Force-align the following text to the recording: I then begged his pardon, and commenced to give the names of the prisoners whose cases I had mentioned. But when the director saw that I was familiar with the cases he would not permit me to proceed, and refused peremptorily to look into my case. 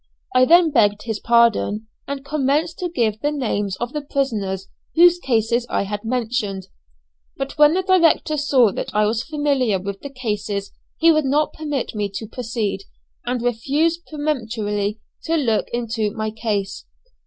I 0.35 0.45
then 0.45 0.71
begged 0.71 1.03
his 1.03 1.19
pardon, 1.19 1.85
and 2.07 2.25
commenced 2.25 2.79
to 2.79 2.89
give 2.89 3.19
the 3.19 3.29
names 3.31 3.75
of 3.75 3.93
the 3.93 4.01
prisoners 4.01 4.67
whose 4.95 5.19
cases 5.19 5.67
I 5.69 5.83
had 5.83 6.03
mentioned. 6.03 6.69
But 7.37 7.55
when 7.59 7.75
the 7.75 7.83
director 7.83 8.35
saw 8.35 8.71
that 8.71 8.95
I 8.95 9.05
was 9.05 9.21
familiar 9.21 9.79
with 9.79 9.99
the 9.99 10.09
cases 10.09 10.71
he 10.97 11.11
would 11.11 11.25
not 11.25 11.53
permit 11.53 11.93
me 11.93 12.09
to 12.15 12.25
proceed, 12.25 12.85
and 13.27 13.43
refused 13.43 14.07
peremptorily 14.07 14.99
to 15.25 15.37
look 15.37 15.67
into 15.71 16.09
my 16.09 16.31
case. 16.31 16.83